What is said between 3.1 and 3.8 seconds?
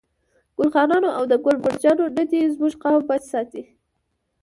ساتي.